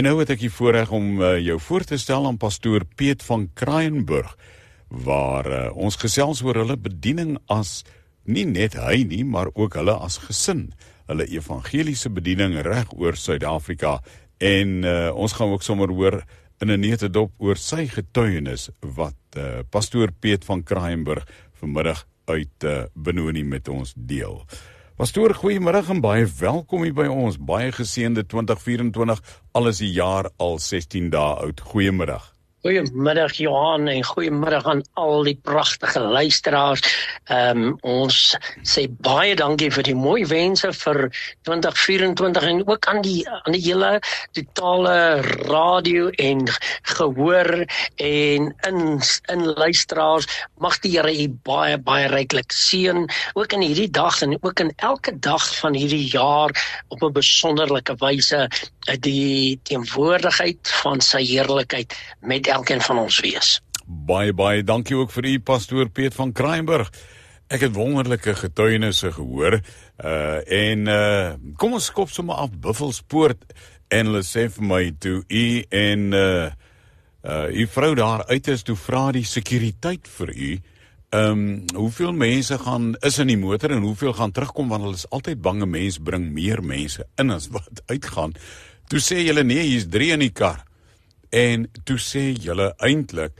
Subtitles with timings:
[0.00, 3.20] En nou het ek die voorreg om uh, jou voor te stel aan pastoor Piet
[3.20, 4.30] van Kraaienburg
[5.04, 7.82] waar uh, ons gesels oor hulle bediening as
[8.24, 10.70] nie net hy nie, maar ook hulle as gesin,
[11.10, 13.98] hulle evangeliese bediening reg oor Suid-Afrika
[14.40, 16.22] en uh, ons gaan ook sommer hoor
[16.64, 21.28] in 'n neete dop oor sy getuienis wat uh, pastoor Piet van Kraaienburg
[21.60, 24.46] vanmiddag uit uh, Benoni met ons deel.
[25.00, 27.38] Pastoor, goeiemôre en baie welkom hier by ons.
[27.40, 29.22] Baie geseënde 2024.
[29.56, 31.62] Alles die jaar al 16 dae oud.
[31.70, 32.18] Goeiemôre.
[32.60, 36.82] Goeiemiddag Johan en goeiemiddag aan al die pragtige luisteraars.
[37.32, 38.16] Ehm um, ons
[38.68, 40.98] sê baie dankie vir die mooi wense vir
[41.48, 43.94] 2024 en ook aan die aan die hele
[44.36, 46.44] totale radio en
[46.98, 47.48] gehoor
[47.96, 49.00] en in
[49.32, 50.28] in luisteraars.
[50.60, 53.06] Mag die Here u baie baie ryklik seën
[53.40, 56.52] ook in hierdie dag en ook in elke dag van hierdie jaar
[56.88, 58.48] op 'n besonderlike wyse
[59.00, 63.58] die teenwoordigheid van sy heerlikheid met elkeen van ons wees.
[63.86, 66.90] Baie baie dankie ook vir u pastoor Piet van Kraaienburg.
[67.50, 69.60] Ek het wonderlike getuienisse gehoor.
[69.98, 73.42] Uh en uh kom ons skop sommer af Buffelspoort
[73.90, 76.50] en hulle sê vir my toe u en uh
[77.26, 80.52] uh u vrou daar uit is toe vra die sekuriteit vir u.
[81.10, 84.94] Ehm um, hoeveel mense gaan is in die motor en hoeveel gaan terugkom want hulle
[84.94, 88.34] is altyd bange mense bring meer mense in as wat uitgaan.
[88.86, 90.62] Toe sê julle nee, hier's 3 in die kar.
[91.30, 93.32] En toe sê julle eintlik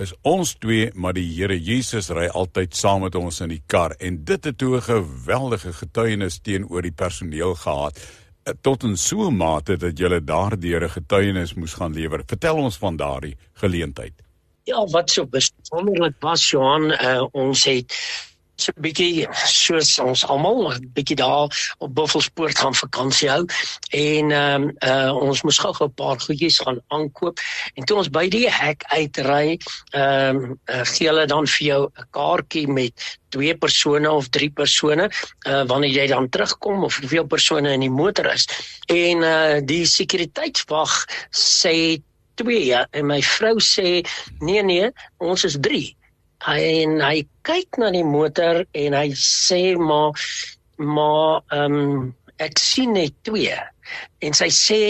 [0.00, 3.96] is ons twee, maar die Here Jesus ry altyd saam met ons in die kar
[4.00, 7.98] en dit het toe 'n geweldige getuienis teenoor die personeel gehad
[8.46, 12.22] eh, tot in so 'n mate dat julle daardeur 'n getuienis moes gaan lewer.
[12.26, 14.14] Vertel ons van daardie geleentheid.
[14.64, 17.92] Ja, wat so besonderlik was Johan, uh, ons het
[18.56, 23.44] so 'n bietjie soos ons almal 'n bietjie daar op Buffelspoort gaan vakansie hou
[23.90, 27.40] en ehm um, uh, ons moes gou-gou 'n paar goedjies gaan aankoop
[27.74, 29.58] en toe ons by die hek uitry
[29.92, 30.60] ehm um,
[30.92, 35.08] gee hulle dan vir jou 'n kaartjie met twee persone of drie persone
[35.48, 38.44] uh, wanneer jy dan terugkom of hoeveel persone in die motor is.
[38.86, 42.02] En uh, die sekuriteitswag sê
[42.34, 44.04] twee ja, en my vrou sê
[44.40, 46.01] nee nee ons is 3 hy
[46.46, 50.18] en hy kyk na die motor en hy sê maar
[50.82, 53.54] maar ehm um, ek sien net twee.
[54.24, 54.80] En sy sê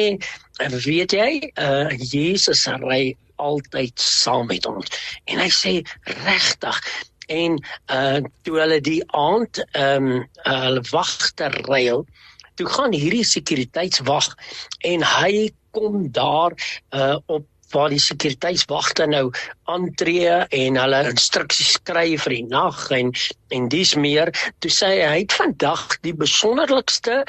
[0.87, 4.89] weet jy uh, Jesus ry altyd saam met ons.
[5.29, 5.75] En hy sê
[6.25, 6.79] regtig.
[7.33, 7.59] En
[7.93, 12.07] uh, toe hulle die aand ehm um, hulle wagter reël
[12.61, 14.29] toe gaan hierdie sekuriteitswag
[14.89, 16.53] en hy kom daar
[16.93, 19.31] uh, op waar die sekuriteitswagte nou
[19.71, 23.13] aantree en hulle instruksies skryf vir die nag en
[23.53, 24.31] en dis meer.
[24.65, 27.23] Toe sê hy het vandag die besonderlikste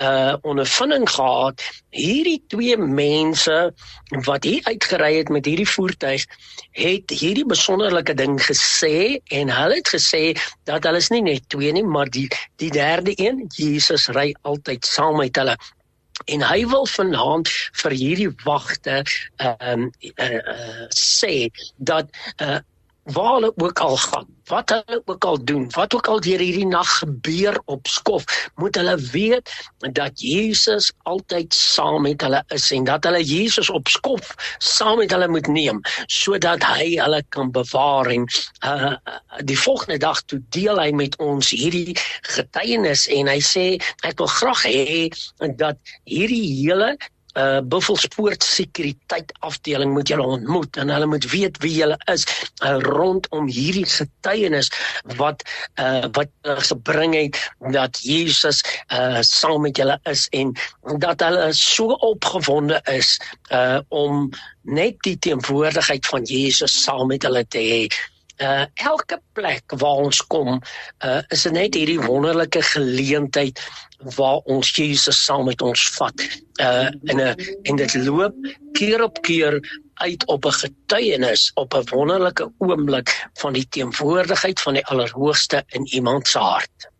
[0.00, 1.64] uh ondervinding gehad.
[1.92, 3.56] Hierdie twee mense
[4.24, 6.24] wat hier uitgery het met hierdie voertuig
[6.78, 10.22] het hierdie besonderlike ding gesê en hulle het gesê
[10.68, 12.28] dat hulle is nie net twee nie maar die
[12.62, 15.56] die derde een Jesus ry altyd saam met hulle
[16.28, 17.50] en hy wil vanaand
[17.82, 22.10] vir hierdie wagte ehm um, uh, uh, sê dat
[22.44, 22.58] uh,
[23.12, 26.66] waar hulle ook al gaan, wat hulle ook al doen, wat ook al deur hierdie
[26.66, 28.24] nag gebeur op skof,
[28.56, 33.88] moet hulle weet dat Jesus altyd saam met hulle is en dat hulle Jesus op
[33.88, 38.26] skof saam met hulle moet neem sodat hy hulle kan bewaar en
[38.66, 38.94] uh,
[39.44, 41.96] die volgende dag toe deel hy met ons hierdie
[42.34, 43.66] getuienis en hy sê
[44.04, 45.08] ek wil graag hê
[45.56, 46.96] dat hierdie hele
[47.38, 52.26] uh Buffelspoort sekuriteit afdeling moet julle ontmoet en hulle moet weet wie julle is
[52.64, 54.70] uh, rondom hierdie getuienis
[55.20, 55.44] wat
[55.78, 56.32] uh wat
[56.70, 57.38] gebring het
[57.74, 58.62] dat Jesus
[58.94, 60.54] uh saam met julle is en
[60.98, 63.14] dat hulle so opgewonde is
[63.54, 64.30] uh om
[64.62, 67.82] net die teenwoordigheid van Jesus saam met hulle te hê
[68.38, 70.60] uh elke plek waar ons kom
[71.04, 73.60] uh is dit net hierdie wonderlike geleentheid
[74.16, 76.26] waar ons Jesus saam met ons vat
[76.62, 78.34] uh in 'n en dit loop
[78.72, 79.60] keer op keer
[79.98, 85.86] uit op 'n getuienis op 'n wonderlike oomblik van die teenwoordigheid van die Allerhoogste in
[85.86, 86.90] iemand se hart.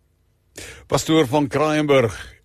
[0.87, 2.37] Pastoor van Kraaienburg,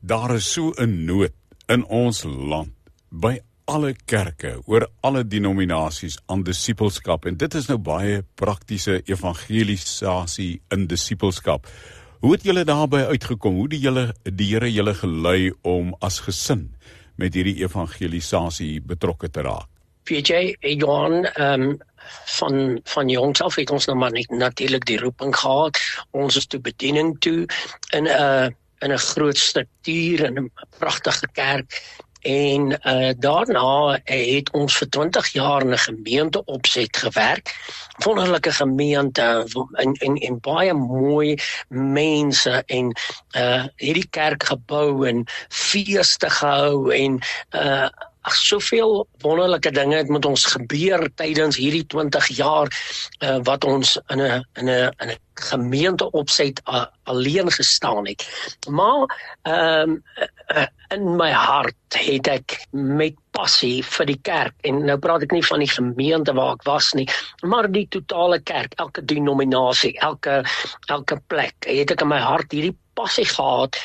[0.00, 1.32] daar is so 'n nood
[1.66, 2.72] in ons land
[3.08, 10.60] by alle kerke oor alle denominasies aan disippelskap en dit is nou baie praktiese evangelisasie
[10.74, 11.66] in disippelskap.
[12.22, 13.58] Hoe het julle daarby uitgekom?
[13.58, 16.68] Hoe die julle die Here julle gelei om as gesin
[17.18, 19.68] met hierdie evangelisasie betrokke te raak?
[20.06, 20.42] Weet jy,
[20.78, 21.76] Johan, ehm um,
[22.38, 25.80] van van jongs af het ons nou maar net natuurlik die roeping gehad.
[26.14, 27.48] Ons is toe bediening toe
[27.90, 28.46] in 'n uh,
[28.78, 31.82] in 'n groot struktuur en 'n pragtige kerk
[32.26, 37.54] en uh daarna het ons vir 20 jaar in 'n gemeente opset gewerk.
[38.04, 41.38] Wonderlike gemeente en en en baie mooi
[41.68, 42.96] mense en
[43.36, 47.20] uh hierdie kerk gebou en feeste gehou en
[47.52, 47.88] uh
[48.26, 53.96] ag soveel wonderlike dinge het met ons gebeur tydens hierdie 20 jaar uh, wat ons
[54.14, 58.26] in 'n in 'n in 'n gemeente opset uh, alleen gestaan het.
[58.68, 59.04] Maar
[59.42, 59.96] ehm
[60.54, 65.32] uh, in my hart het ek met passie vir die kerk en nou praat ek
[65.32, 67.08] nie van die gemeente waar ek was nie,
[67.42, 70.44] maar die totale kerk, elke denominasie, elke
[70.86, 71.54] elke plek.
[71.66, 73.76] Het ek in my hart hierdie passie gehad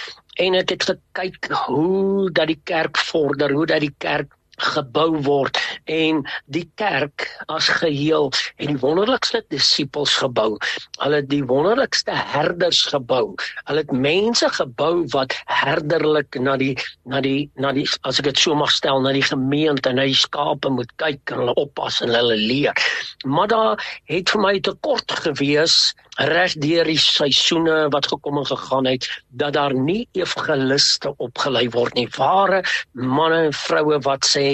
[0.41, 5.57] en ek het gekyk hoe dat die kerk vorder, hoe dat die kerk gebou word
[5.89, 6.21] en
[6.53, 8.29] die kerk as geheel
[8.59, 10.57] het die wonderlikste disippels gebou.
[11.01, 13.33] Hulle het die wonderlikste herders gebou.
[13.69, 16.75] Hulle het mense gebou wat herderlik na die
[17.09, 20.05] na die na die as ek dit so mag stel na die gemeente en na
[20.09, 22.77] die skape moet kyk en hulle oppas en hulle leer.
[23.25, 25.93] Maar daar het vir my tekort gewees
[26.27, 31.95] reg deur die seisoene wat gekom en gegaan het dat daar nie evangeliste opgelei word
[31.97, 32.07] nie.
[32.17, 32.61] Ware
[32.93, 34.45] manne en vroue wat sê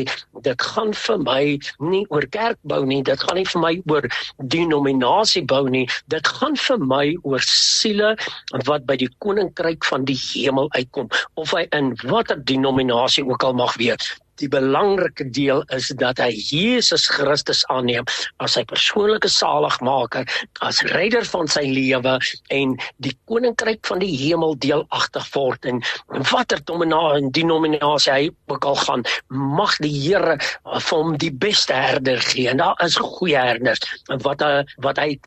[0.46, 1.42] dit gaan vir my
[1.80, 4.08] nie oor kerk bou nie dit gaan nie vir my oor
[4.56, 8.16] denominasie bou nie dit gaan vir my oor siele
[8.70, 11.12] wat by die koninkryk van die hemel uitkom.
[11.36, 16.32] Of hy in watter denominasie ook al mag wees die belangrike deel is dat hy
[16.36, 18.08] Jesus Christus aanneem
[18.44, 20.28] as sy persoonlike saligmaker,
[20.66, 22.18] as redder van sy lewe
[22.54, 25.82] en die koninkryk van die hemel deelagtig word en
[26.32, 32.48] watter denominasie hy ook al gaan, mag die Here vir hom die beste herder gee.
[32.52, 33.82] En daar is goeie herders
[34.24, 35.18] wat hy wat hy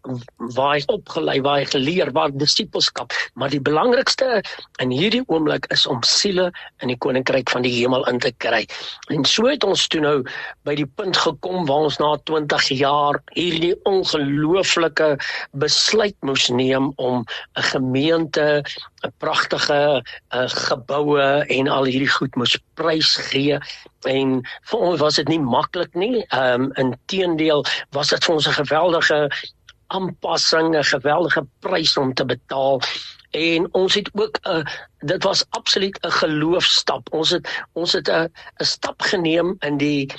[0.56, 4.40] waar hy opgelei, waar hy geleer, waar disippelskap, maar die belangrikste
[4.82, 8.62] in hierdie oomblik is om siele in die koninkryk van die hemel in te kry.
[9.08, 10.16] En so het ons toe nou
[10.68, 15.08] by die punt gekom waar ons na 20 jaar hierdie ongelooflike
[15.62, 17.24] besluit moes neem om
[17.56, 18.62] 'n gemeente,
[19.02, 23.58] 'n pragtige geboue en al hierdie goed moes prys gee
[24.08, 26.24] en vir ons was dit nie maklik nie.
[26.28, 29.30] Ehm um, inteendeel was dit vir ons 'n geweldige
[29.86, 32.80] aanpassing, 'n geweldige prys om te betaal
[33.30, 34.64] en ons het ook 'n uh,
[34.98, 37.12] dit was absoluut 'n geloofstap.
[37.12, 40.10] Ons het ons het 'n 'n stap geneem in die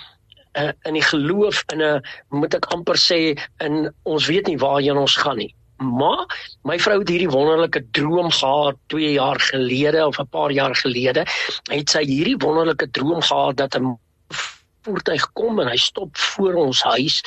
[0.53, 4.97] uh, in die geloof in 'n moet ek amper sê in ons weet nie waarheen
[4.97, 5.55] ons gaan nie.
[5.77, 10.75] Maar my vrou het hierdie wonderlike droom gehad 2 jaar gelede of 'n paar jaar
[10.75, 11.25] gelede.
[11.63, 13.99] Het sy hierdie wonderlike droom gehad dat 'n
[14.81, 17.21] voertuig kom en hy stop voor ons huis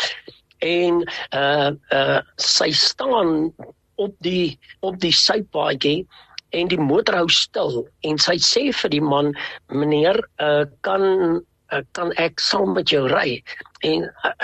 [0.59, 1.03] en
[1.35, 3.53] uh uh sy staan
[3.97, 6.05] op die op die sypaadjie
[6.55, 9.33] en die motor hou stil en sy sê vir die man
[9.73, 11.05] meneer uh, kan
[11.73, 13.41] uh, kan ek saam met jou ry
[13.87, 14.35] en uh,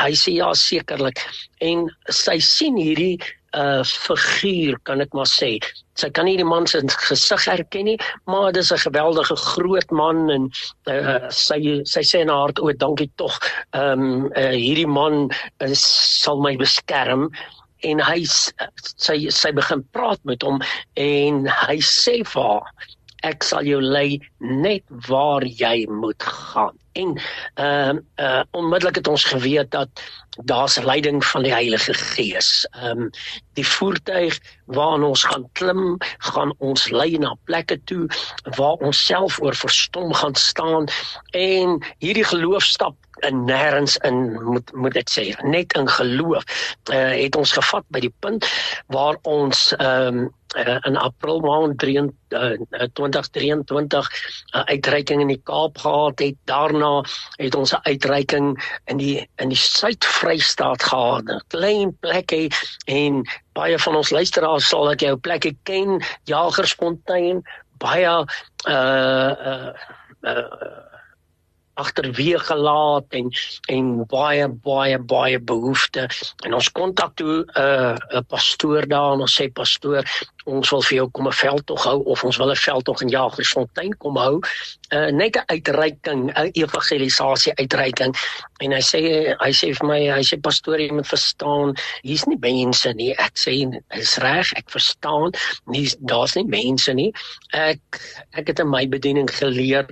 [0.00, 1.20] hy sê ja sekerlik
[1.64, 3.18] en sy sien hierdie
[3.56, 5.56] uh, figuur kan ek maar sê.
[5.98, 7.96] Sy kan nie die man se gesig herken nie,
[8.26, 10.50] maar dit is 'n geweldige groot man en
[10.86, 13.38] uh, sy sy sê in haar hart o, dankie tog.
[13.72, 17.30] Ehm um, uh, hierdie man uh, sal my beskerm
[17.86, 20.62] en hy sy sy begin praat met hom
[20.94, 22.88] en hy sê vir haar
[23.26, 26.76] ek sal jou lei net waar jy moet gaan.
[26.98, 27.16] En
[27.54, 29.90] ehm uh, uh, onmiddellik het ons geweet dat
[30.44, 32.66] daar's leiding van die Heilige Gees.
[32.70, 33.10] Ehm um,
[33.58, 38.06] die voertuig waarna ons gaan klim, gaan ons lei na plekke toe
[38.56, 40.86] waar ons self oor verstom gaan staan
[41.30, 46.44] en hierdie geloofstap en nêrens in moet moet ek sê net in geloof
[46.92, 48.46] uh, het ons gevat by die punt
[48.94, 50.26] waar ons ehm um,
[50.56, 54.08] uh, in April maand 3 uh, 2023
[54.54, 57.02] uh, uitreiking in die Kaap gehad het daarna
[57.36, 58.54] het ons 'n uitreiking
[58.86, 59.62] in die in die
[60.28, 62.48] Suid-Vrystaat gehad 'n klein plekie
[62.84, 63.24] en
[63.56, 67.42] baie van ons luisteraars sal dat jou plekie ken Jagersfontein
[67.80, 68.24] baie uh
[68.68, 69.72] uh,
[70.22, 70.97] uh
[71.82, 73.30] agterweë gelaat en
[73.74, 79.24] en baie baie baie behoeftes en ons kontak toe 'n uh, 'n pastoor daar en
[79.26, 80.04] ons sê pastoor
[80.48, 83.96] ons wil vir jou kom 'n veldtog hou of ons wil 'n veldtog in Jagersfontein
[83.98, 84.40] kom hou
[84.92, 88.14] uh, net 'n uitreiking 'n evangelisasie uitreiking.
[88.60, 89.00] En hy sê
[89.38, 93.12] hy sê vir my hy sê pastoor jy moet verstaan hier's nie mense nie.
[93.16, 93.52] Ek sê
[93.90, 95.32] is reg ek verstaan
[95.66, 97.12] nie daar's nie mense nie.
[97.52, 97.80] Ek
[98.32, 99.86] ek het in my bediening geleer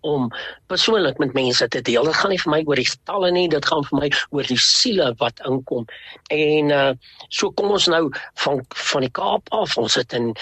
[0.00, 0.28] om
[0.66, 2.04] persoonlik met mense te deel.
[2.04, 4.60] Dit gaan nie vir my oor die getalle nie, dit gaan vir my oor die
[4.62, 5.88] siele wat inkom.
[6.34, 6.92] En uh
[7.28, 8.08] so kom ons nou
[8.44, 8.62] van
[8.92, 9.76] van die Kaap af.
[9.78, 10.32] Ons het in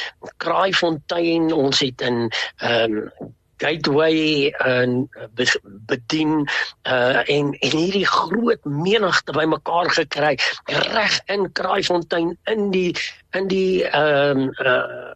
[0.42, 5.08] Kraaifontein, ons het in ehm um, gateway en
[5.64, 6.48] bedien
[6.88, 10.34] uh en en hierdie groot menigte bymekaar gekry
[10.92, 12.92] reg in Kraaifontein in die
[13.32, 15.14] in die ehm um, uh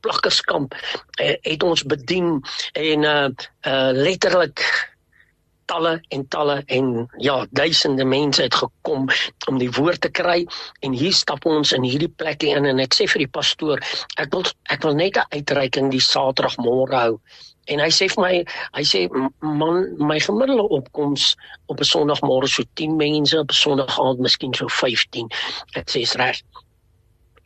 [0.00, 2.40] plakkerskamp uh, het ons bedien
[2.72, 3.28] en uh,
[3.66, 4.64] uh letterlik
[5.72, 6.88] talle en talle en
[7.22, 9.08] ja duisende mense het gekom
[9.48, 10.42] om die woord te kry
[10.84, 13.82] en hier stap ons in hierdie plek in en ek sê vir die pastoor
[14.22, 17.14] ek wil ek wil net 'n uitreiking die Saterdagmôre hou.
[17.70, 18.34] En hy sê vir my
[18.76, 19.00] hy sê
[19.40, 21.36] man my gemiddelde opkoms
[21.66, 25.28] op 'n Sondagmôre so 10 mense op 'n Sondag aand miskien so 15
[25.74, 26.42] ek sê is reg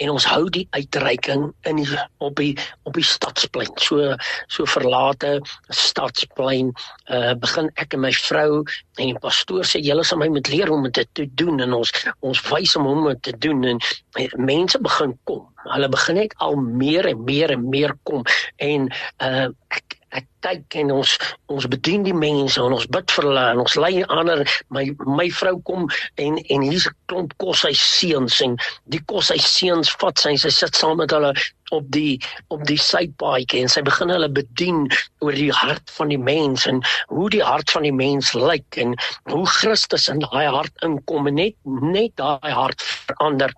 [0.03, 1.88] en ons hou die uitreiking in die,
[2.19, 2.53] op die
[2.88, 3.73] op die stadsplein.
[3.81, 4.15] So
[4.53, 5.41] so verlate
[5.73, 6.73] stadsplein
[7.12, 10.71] uh begin ek en my vrou en die pastoor sê julle sal my moet leer
[10.71, 13.65] hoe om dit te doen en ons ons wys hom hoe om dit te doen.
[13.75, 13.83] En,
[14.23, 15.45] en mense begin kom.
[15.67, 18.25] Hulle begin net al meer en meer en meer kom.
[18.62, 18.91] En
[19.23, 21.17] uh ek ek kyk en ons
[21.53, 24.43] ons bedien die mense en ons bid vir hulle en ons lei ander.
[24.75, 24.85] My
[25.19, 25.87] my vrou kom
[26.23, 28.57] en en hier's 'n klomp kos hy seuns en
[28.95, 31.33] die kos hy seuns vat sy sy sit saam met hulle
[31.77, 32.19] op die
[32.55, 34.87] op die sypaadjie en sy begin hulle bedien
[35.25, 36.83] oor die hart van die mens en
[37.13, 38.95] hoe die hart van die mens lyk en
[39.33, 43.55] hoe Christus in daai hart inkom en net net daai hart verander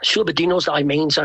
[0.00, 1.22] so bedien ons daai mense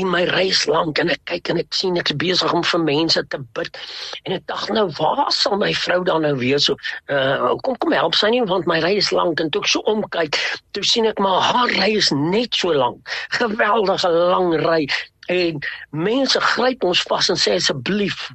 [0.00, 3.22] en my reis lank en ek kyk en ek sien ek's besig om vir mense
[3.32, 3.80] te bid.
[4.24, 6.68] En ek dink nou waar sal my vrou dan nou wees?
[6.68, 6.76] So
[7.12, 9.40] uh, kom kom help sy nie want my reis lank.
[9.40, 10.40] En toe ek so omkyk
[10.76, 13.16] toe sien ek maar haar reis net so lank.
[13.38, 14.84] Geweldige lang ry.
[15.32, 15.58] En
[15.90, 18.28] mense gryp ons vas en sê asseblief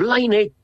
[0.00, 0.54] bly net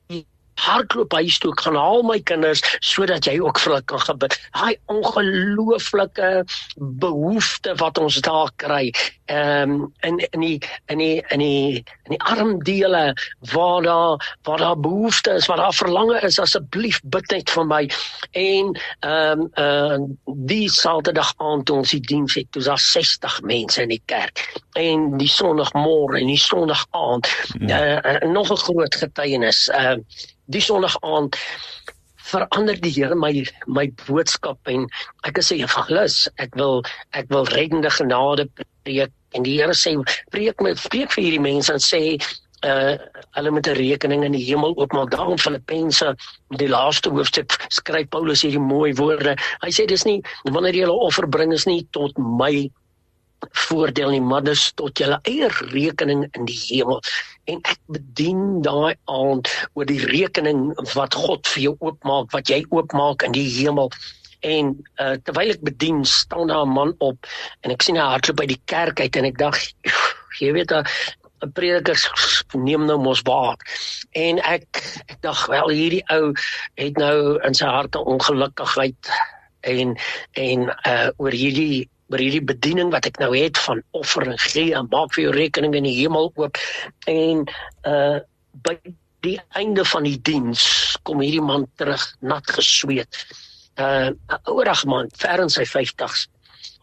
[0.57, 4.37] hardloop huis toe ek gaan haal my kinders sodat jy ook vir hulle kan gebid.
[4.57, 6.31] Daai ongelooflike
[7.03, 8.91] behoefte wat ons daar kry.
[9.27, 13.13] Ehm um, in in die in die in die in die arm dele
[13.51, 17.83] waar daar waar daar behoefte is, waar daar verlange is, asseblief bid net vir my.
[18.31, 19.99] En ehm um, uh
[20.47, 24.43] die Saterdag aand toe ons die diens het, toe daar 60 mense in die kerk.
[24.79, 27.27] En die Sondagmôre en die Sondag aand
[27.59, 29.67] uh, uh, nog 'n groot getuienis.
[29.67, 31.37] Ehm uh, die sonnig aand
[32.27, 34.87] verander die Here my my boodskap en
[35.27, 36.83] ek sê evangelis ek wil
[37.19, 39.13] ek wil reddende genade preek.
[39.35, 39.95] En die Here sê
[40.33, 42.01] preek met preek vir hierdie mense en sê
[42.65, 42.95] uh
[43.37, 45.11] hulle met 'n rekening in die hemel oopmaak.
[45.11, 46.15] Daarom Filippense
[46.57, 49.35] die laaste hoofstuk skryf Paulus hierdie mooi woorde.
[49.61, 52.69] Hy sê dis nie wanneer jy hulle offer bring is nie tot my
[53.67, 57.01] voordeel nie maar dis tot julle eie rekening in die hemel.
[57.45, 62.63] En ek bedien daai aand oor die rekening wat God vir jou oopmaak wat jy
[62.69, 63.91] oopmaak in die hemel.
[64.45, 67.29] En uh, terwyl ek bedien staan daar 'n man op
[67.61, 69.57] en ek sien hy hardloop by die kerk uit en ek dink
[70.41, 70.85] jy weet 'n
[71.53, 71.97] prediker
[72.53, 73.57] neem nou mos waar.
[74.11, 76.33] En ek ek dink wel hierdie ou
[76.75, 79.11] het nou in sy hart 'n ongelukkigheid
[79.61, 79.97] en
[80.33, 84.75] en uh, oor hierdie oor hierdie bediening wat ek nou het van offer en gee
[84.77, 86.61] en maak vir jou rekening in die hemel oop
[87.11, 87.45] en
[87.87, 88.19] uh
[88.65, 88.73] by
[89.25, 90.63] die einde van die diens
[91.05, 93.19] kom hierdie man terug nat gesweet.
[93.77, 96.27] Uh 'n ouer man, ver in sy 50s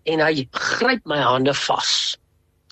[0.05, 2.19] en hy gryp my hande vas.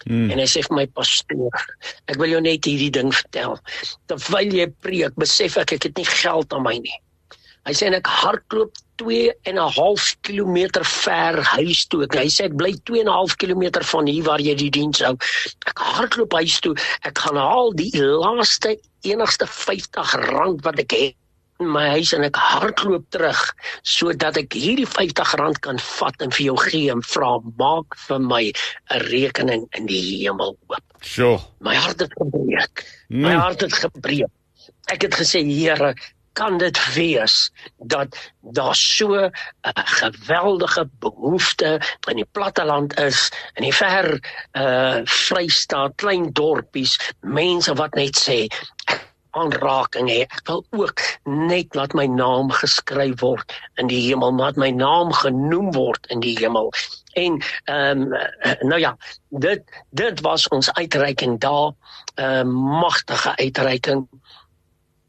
[0.04, 0.30] Hmm.
[0.30, 1.64] En hy sê vir my pastoor,
[2.10, 3.56] ek wil jou net hierdie ding vertel.
[4.10, 6.98] Terwyl jy preek, besef ek ek het nie geld aan my nie.
[7.66, 12.06] Hy sê en ek hardloop 2 en 'n half kilometer ver huis toe.
[12.10, 15.00] Hy sê ek bly 2 en 'n half kilometer van hier waar jy die diens
[15.00, 15.14] hou.
[15.66, 16.74] Ek hardloop huis toe.
[17.02, 21.16] Ek gaan haal die laaste enigste 50 rand wat ek het
[21.62, 23.40] in my huis en ek hardloop terug
[23.86, 28.18] sodat ek hierdie 50 rand kan vat en vir jou gee en vra maak vir
[28.18, 30.86] my 'n rekening in die hemel oop.
[31.00, 31.38] Sjoe.
[31.60, 32.86] My hart het gebreek.
[33.08, 33.22] Mm.
[33.22, 34.30] My hart het gebreek.
[34.90, 35.94] Ek het gesê Here,
[36.32, 39.30] kan dit wees dat daar so 'n
[39.74, 44.20] geweldige behoefte in die platteland is in die ver
[44.52, 48.48] uh Vrystaat klein dorpies mense wat net sê
[49.32, 54.60] aanraking hê ek wil ook net laat my naam geskryf word in die hemel laat
[54.60, 56.72] my naam genoem word in die hemel.
[57.16, 58.96] En ehm um, nou ja
[59.44, 62.44] dit dit was ons uitreiking daar 'n uh,
[62.82, 64.08] magtige uitreiking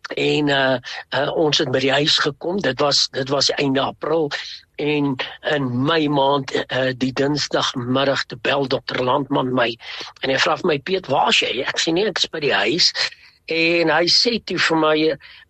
[0.07, 0.77] en uh,
[1.15, 2.60] uh ons het by die huis gekom.
[2.62, 4.31] Dit was dit was einde april.
[4.75, 5.15] En
[5.51, 9.69] in my maand uh, die dinsdagmiddag te bel dokter landman my.
[10.22, 11.62] En hy vra vir my Piet waar's jy?
[11.67, 12.91] Ek sê nee ek's by die huis.
[13.51, 14.98] En hy sê toe vir my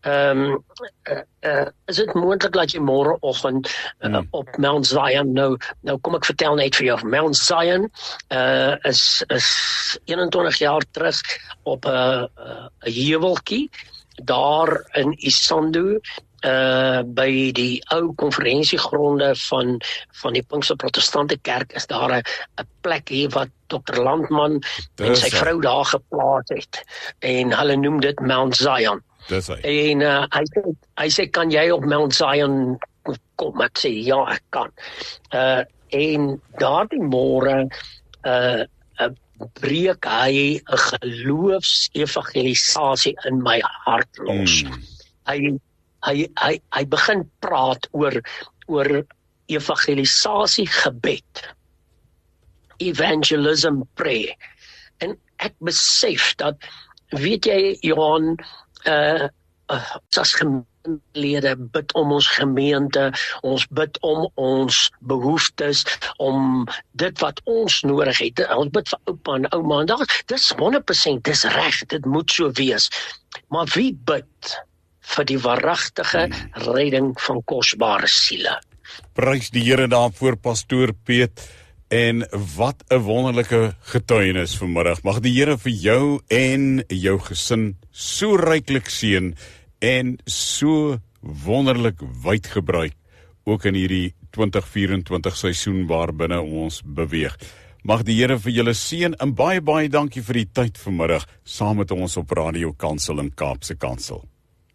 [0.03, 0.63] ehm um,
[1.07, 4.27] uh, uh, is dit moontlik dat jy môreoggend uh, hmm.
[4.36, 5.53] op Mount Zion nou
[5.86, 6.98] nou kom ek vertel net vir jou.
[7.05, 7.86] Mount Zion
[8.33, 9.48] uh, is is
[10.10, 11.22] 21 jaar terug
[11.63, 13.69] op 'n uh, 'n uh, heuweltjie
[14.15, 16.00] daar in Isando
[16.43, 19.77] uh by die ou konferensiegronde van
[20.22, 22.24] van die Pinkster Protestante Kerk is daar 'n
[22.60, 24.62] 'n plek hier wat Dr Landman
[24.96, 26.84] en sy vrou daar geplaas het
[27.20, 29.01] en hulle noem dit Mount Zion.
[29.27, 29.60] Dis hy.
[29.63, 30.62] En uh, hy sê
[31.00, 32.77] hy sê kan jy op Mount Zion
[33.36, 33.62] kom?
[33.62, 34.72] Ek sê ja, ek kan.
[35.32, 37.70] Uh en daardie môre
[38.25, 38.63] uh
[39.59, 44.63] breek hy 'n geloofsevangelisasie in my hart los.
[44.63, 44.83] Mm.
[45.27, 45.38] Hy
[46.03, 48.21] hy hy hy begin praat oor
[48.67, 49.05] oor
[49.51, 51.43] evangelisasie gebed
[52.83, 54.35] evangelism prayer
[55.03, 56.57] en ek besef dat
[57.13, 58.35] weet jy Johan
[58.89, 59.29] uh,
[59.72, 63.05] uh as gemeentelede bid om ons gemeente
[63.41, 65.86] ons bid om ons behoeftes
[66.17, 68.43] om dit wat ons nodig het.
[68.55, 72.89] Ons bid vir oupa en ouma en dis 100% dis reg dit moet so wees.
[73.48, 74.58] Maar wie bid
[75.15, 76.27] vir die waaragtige
[76.67, 78.60] redding van kosbare siele.
[79.17, 81.43] Prys die Here daarvoor pastoor Piet
[81.93, 85.03] en wat 'n wonderlike getuienis vanmiddag.
[85.03, 89.35] Mag die Here vir jou en jou gesin so ryklik seën
[89.79, 92.93] en so wonderlik wyd gebruik
[93.43, 97.38] ook in hierdie 2024 seisoen waarbinne ons beweeg.
[97.83, 101.77] Mag die Here vir julle seën en baie baie dankie vir die tyd vanmiddag saam
[101.77, 104.32] met ons op Radio Kansel in Kaapse Kansel.